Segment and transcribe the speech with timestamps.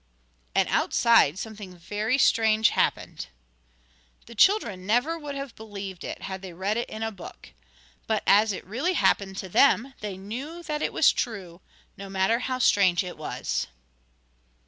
[0.55, 3.27] And outside something very strange happened.
[4.25, 7.49] The children never would have believed it had they read it in a book.
[8.07, 11.61] But as it really happened to them they knew that it was true,
[11.97, 13.67] no matter how strange it was.